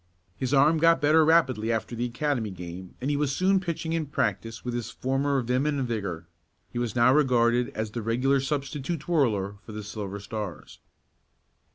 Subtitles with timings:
[0.35, 4.07] His arm got better rapidly after the Academy game, and he was soon pitching in
[4.07, 6.27] practice with his former vim and vigor.
[6.73, 10.79] He was now regarded as the regular substitute twirler for the Silver Stars.